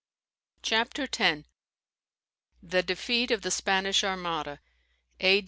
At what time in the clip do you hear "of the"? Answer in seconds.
3.29-3.51